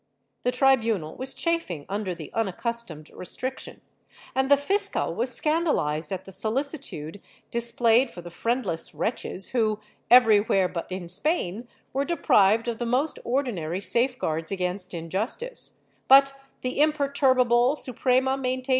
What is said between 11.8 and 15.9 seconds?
were deprived of the most ordinary safeguards against injustice,